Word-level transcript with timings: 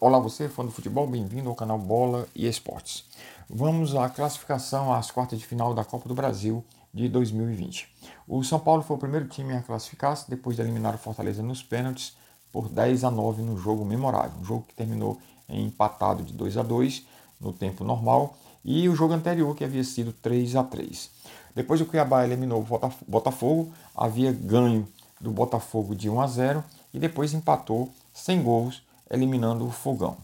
Olá 0.00 0.20
você, 0.20 0.48
fã 0.48 0.64
do 0.64 0.70
futebol, 0.70 1.08
bem-vindo 1.08 1.48
ao 1.48 1.56
canal 1.56 1.76
Bola 1.76 2.28
e 2.32 2.46
Esportes. 2.46 3.04
Vamos 3.50 3.96
à 3.96 4.08
classificação 4.08 4.94
às 4.94 5.10
quartas 5.10 5.40
de 5.40 5.44
final 5.44 5.74
da 5.74 5.84
Copa 5.84 6.08
do 6.08 6.14
Brasil 6.14 6.64
de 6.94 7.08
2020. 7.08 7.88
O 8.28 8.44
São 8.44 8.60
Paulo 8.60 8.84
foi 8.84 8.94
o 8.94 9.00
primeiro 9.00 9.26
time 9.26 9.56
a 9.56 9.60
classificar-se 9.60 10.30
depois 10.30 10.54
de 10.54 10.62
eliminar 10.62 10.94
o 10.94 10.98
Fortaleza 10.98 11.42
nos 11.42 11.64
pênaltis 11.64 12.16
por 12.52 12.68
10 12.68 13.02
a 13.02 13.10
9 13.10 13.42
no 13.42 13.58
jogo 13.58 13.84
memorável, 13.84 14.38
um 14.40 14.44
jogo 14.44 14.66
que 14.68 14.74
terminou 14.76 15.18
em 15.48 15.66
empatado 15.66 16.22
de 16.22 16.32
2 16.32 16.58
a 16.58 16.62
2 16.62 17.04
no 17.40 17.52
tempo 17.52 17.82
normal 17.82 18.36
e 18.64 18.88
o 18.88 18.94
jogo 18.94 19.14
anterior 19.14 19.52
que 19.56 19.64
havia 19.64 19.82
sido 19.82 20.12
3 20.12 20.54
a 20.54 20.62
3. 20.62 21.10
Depois 21.56 21.80
o 21.80 21.86
Cuiabá 21.86 22.24
eliminou 22.24 22.62
o 22.62 22.92
Botafogo, 23.04 23.72
havia 23.96 24.30
ganho 24.30 24.86
do 25.20 25.32
Botafogo 25.32 25.92
de 25.92 26.08
1 26.08 26.20
a 26.20 26.26
0 26.28 26.64
e 26.94 27.00
depois 27.00 27.34
empatou 27.34 27.92
sem 28.14 28.40
gols, 28.40 28.86
eliminando 29.10 29.66
o 29.66 29.70
Fogão. 29.70 30.16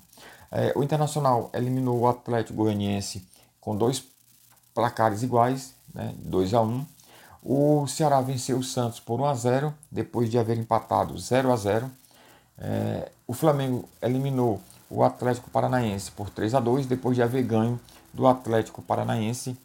É, 0.51 0.73
o 0.77 0.83
Internacional 0.83 1.51
eliminou 1.53 1.99
o 2.01 2.09
Atlético 2.09 2.59
Goianiense 2.59 3.27
com 3.61 3.77
dois 3.77 4.05
placares 4.75 5.23
iguais, 5.23 5.75
né, 5.93 6.15
2 6.19 6.55
a 6.55 6.61
1. 6.61 6.87
O 7.43 7.87
Ceará 7.87 8.21
venceu 8.21 8.59
o 8.59 8.63
Santos 8.63 9.01
por 9.01 9.21
1 9.21 9.25
a 9.25 9.35
0 9.35 9.75
depois 9.91 10.31
de 10.31 10.39
haver 10.39 10.59
empatado 10.59 11.19
0 11.19 11.53
a 11.53 11.57
0. 11.57 11.91
É, 12.59 13.11
o 13.27 13.33
Flamengo 13.33 13.89
eliminou 14.01 14.61
o 14.89 15.03
Atlético 15.03 15.51
Paranaense 15.51 16.11
por 16.11 16.31
3 16.31 16.55
a 16.55 16.61
2 16.61 16.87
depois 16.87 17.17
de 17.17 17.23
haver 17.23 17.43
ganho 17.43 17.81
do 18.13 18.27
Atlético 18.27 18.81
Paranaense 18.81 19.59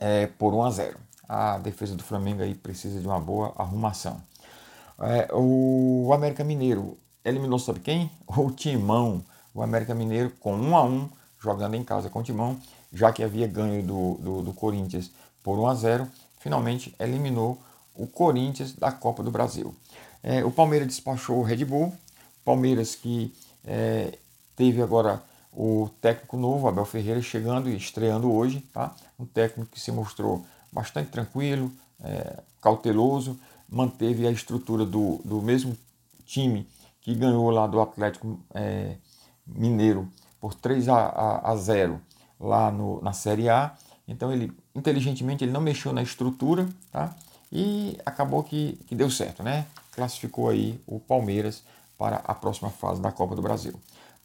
é, 0.00 0.26
por 0.26 0.52
1 0.52 0.62
a 0.64 0.70
0. 0.70 0.98
A 1.28 1.58
defesa 1.58 1.94
do 1.94 2.02
Flamengo 2.02 2.42
aí 2.42 2.54
precisa 2.54 3.00
de 3.00 3.06
uma 3.06 3.20
boa 3.20 3.54
arrumação. 3.56 4.20
É, 4.98 5.28
o 5.32 6.10
América 6.12 6.44
Mineiro 6.44 6.98
eliminou 7.24 7.58
sabe 7.58 7.80
quem? 7.80 8.10
O 8.26 8.50
Timão. 8.50 9.24
O 9.54 9.62
América 9.62 9.94
Mineiro 9.94 10.30
com 10.40 10.54
1 10.54 10.76
a 10.76 10.82
1 10.82 11.10
jogando 11.42 11.74
em 11.74 11.82
casa 11.82 12.08
com 12.08 12.20
o 12.20 12.22
Timão, 12.22 12.58
já 12.92 13.12
que 13.12 13.22
havia 13.22 13.46
ganho 13.46 13.82
do, 13.82 14.14
do, 14.14 14.42
do 14.42 14.52
Corinthians 14.52 15.10
por 15.42 15.58
1 15.58 15.66
a 15.66 15.74
0, 15.74 16.08
finalmente 16.38 16.94
eliminou 16.98 17.60
o 17.94 18.06
Corinthians 18.06 18.72
da 18.72 18.92
Copa 18.92 19.22
do 19.22 19.30
Brasil. 19.30 19.74
É, 20.22 20.44
o 20.44 20.50
Palmeiras 20.50 20.86
despachou 20.86 21.38
o 21.38 21.42
Red 21.42 21.64
Bull, 21.64 21.92
Palmeiras 22.44 22.94
que 22.94 23.34
é, 23.64 24.16
teve 24.54 24.80
agora 24.80 25.22
o 25.52 25.90
técnico 26.00 26.36
novo, 26.36 26.68
Abel 26.68 26.84
Ferreira, 26.84 27.20
chegando 27.20 27.68
e 27.68 27.76
estreando 27.76 28.32
hoje, 28.32 28.60
tá? 28.72 28.94
Um 29.18 29.26
técnico 29.26 29.70
que 29.70 29.80
se 29.80 29.92
mostrou 29.92 30.46
bastante 30.72 31.10
tranquilo, 31.10 31.70
é, 32.02 32.38
cauteloso, 32.60 33.38
manteve 33.68 34.26
a 34.26 34.30
estrutura 34.30 34.86
do, 34.86 35.20
do 35.24 35.42
mesmo 35.42 35.76
time 36.24 36.66
que 37.02 37.14
ganhou 37.14 37.50
lá 37.50 37.66
do 37.66 37.80
Atlético 37.80 38.40
é, 38.54 38.96
Mineiro 39.46 40.08
por 40.40 40.54
3 40.54 40.88
a, 40.88 40.96
a, 40.96 41.50
a 41.52 41.56
0 41.56 42.00
lá 42.40 42.70
no, 42.70 43.02
na 43.02 43.12
Série 43.12 43.48
A. 43.48 43.74
Então 44.08 44.32
ele 44.32 44.52
inteligentemente 44.74 45.44
ele 45.44 45.52
não 45.52 45.60
mexeu 45.60 45.92
na 45.92 46.02
estrutura, 46.02 46.66
tá? 46.90 47.14
E 47.50 47.98
acabou 48.06 48.42
que, 48.42 48.78
que 48.86 48.94
deu 48.94 49.10
certo, 49.10 49.42
né? 49.42 49.66
Classificou 49.92 50.48
aí 50.48 50.80
o 50.86 50.98
Palmeiras 50.98 51.62
para 51.98 52.16
a 52.24 52.34
próxima 52.34 52.70
fase 52.70 53.00
da 53.00 53.12
Copa 53.12 53.36
do 53.36 53.42
Brasil. 53.42 53.74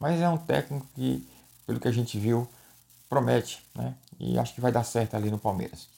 Mas 0.00 0.20
é 0.20 0.28
um 0.28 0.38
técnico 0.38 0.86
que, 0.94 1.28
pelo 1.66 1.78
que 1.78 1.88
a 1.88 1.92
gente 1.92 2.18
viu, 2.18 2.48
promete, 3.08 3.62
né? 3.74 3.94
E 4.18 4.38
acho 4.38 4.54
que 4.54 4.60
vai 4.60 4.72
dar 4.72 4.84
certo 4.84 5.14
ali 5.14 5.30
no 5.30 5.38
Palmeiras. 5.38 5.88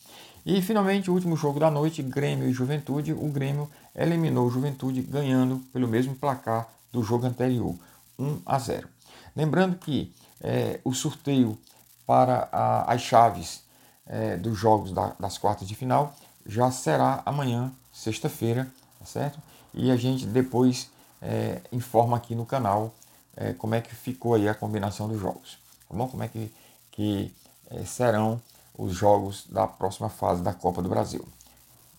E 0.45 0.63
finalmente, 0.63 1.11
o 1.11 1.15
último 1.15 1.37
jogo 1.37 1.61
da 1.61 1.71
noite, 1.71 2.03
Grêmio 2.03 2.49
e 2.49 2.53
Juventude. 2.53 3.13
O 3.13 3.29
Grêmio 3.29 3.71
eliminou 3.95 4.47
o 4.47 4.51
Juventude 4.51 5.03
ganhando 5.03 5.59
pelo 5.73 5.87
mesmo 5.87 6.15
placar 6.15 6.69
do 6.93 7.03
jogo 7.03 7.27
anterior, 7.27 7.75
1 8.19 8.41
a 8.47 8.59
0. 8.59 8.89
Lembrando 9.37 9.77
que 9.77 10.13
é, 10.41 10.81
o 10.85 10.93
sorteio 10.95 11.59
para 12.07 12.49
a, 12.51 12.93
as 12.93 13.03
chaves 13.03 13.63
é, 14.07 14.37
dos 14.37 14.59
jogos 14.59 14.93
da, 14.93 15.15
das 15.21 15.39
quartas 15.39 15.69
de 15.69 15.75
final 15.75 16.15
já 16.47 16.71
será 16.71 17.23
amanhã, 17.25 17.71
sexta-feira, 17.93 18.67
tá 18.99 19.05
certo? 19.05 19.39
E 19.73 19.91
a 19.91 19.97
gente 19.97 20.27
depois 20.27 20.91
é, 21.23 21.61
informa 21.71 22.17
aqui 22.17 22.35
no 22.35 22.45
canal 22.47 22.95
é, 23.37 23.53
como 23.53 23.75
é 23.75 23.81
que 23.81 23.95
ficou 23.95 24.35
aí 24.35 24.49
a 24.49 24.55
combinação 24.55 25.09
dos 25.09 25.21
jogos, 25.21 25.59
tá 25.89 25.97
bom? 25.97 26.09
Como 26.09 26.23
é 26.23 26.29
que, 26.29 26.53
que 26.91 27.35
é, 27.71 27.85
serão 27.85 28.41
os 28.81 28.95
jogos 28.95 29.47
da 29.49 29.67
próxima 29.67 30.09
fase 30.09 30.43
da 30.43 30.55
Copa 30.55 30.81
do 30.81 30.89
Brasil. 30.89 31.27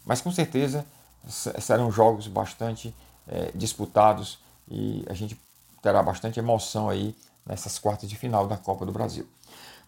Mas 0.05 0.19
com 0.19 0.31
certeza 0.31 0.85
serão 1.27 1.91
jogos 1.91 2.27
bastante 2.27 2.93
é, 3.27 3.51
disputados 3.53 4.39
e 4.67 5.05
a 5.07 5.13
gente 5.13 5.39
terá 5.81 6.01
bastante 6.01 6.39
emoção 6.39 6.89
aí 6.89 7.15
nessas 7.45 7.77
quartas 7.77 8.09
de 8.09 8.15
final 8.15 8.47
da 8.47 8.57
Copa 8.57 8.85
do 8.85 8.91
Brasil. 8.91 9.27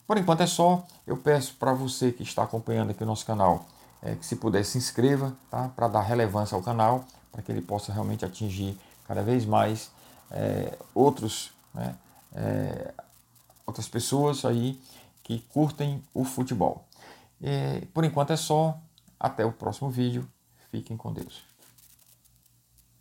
Por 0.06 0.18
enquanto 0.18 0.42
é 0.42 0.48
só. 0.48 0.86
Eu 1.08 1.18
peço 1.18 1.56
para 1.56 1.74
você 1.74 2.12
que 2.12 2.24
está 2.24 2.44
acompanhando 2.44 2.92
aqui 2.92 3.04
o 3.04 3.06
nosso 3.06 3.26
canal 3.26 3.66
é, 4.02 4.16
que 4.16 4.26
se 4.26 4.36
puder 4.36 4.64
se 4.64 4.78
inscreva, 4.78 5.34
tá? 5.50 5.70
Para 5.76 5.88
dar 5.88 6.02
relevância 6.02 6.56
ao 6.56 6.62
canal, 6.62 7.06
para 7.32 7.42
que 7.42 7.52
ele 7.52 7.62
possa 7.62 7.92
realmente 7.92 8.24
atingir 8.24 8.78
cada 9.08 9.24
vez 9.24 9.46
mais 9.46 9.90
é, 10.30 10.78
outros, 10.94 11.52
né, 11.74 11.96
é, 12.36 12.94
outras 13.66 13.88
pessoas 13.88 14.46
aí 14.46 14.80
que 15.24 15.40
curtem 15.40 16.04
o 16.14 16.24
futebol. 16.24 16.86
E, 17.42 17.86
por 17.94 18.04
enquanto 18.04 18.34
é 18.34 18.38
só. 18.38 18.80
Até 19.20 19.46
o 19.46 19.54
próximo 19.54 19.90
vídeo. 19.90 20.28
Fiquem 20.70 20.98
com 20.98 21.14
Deus. 21.14 21.53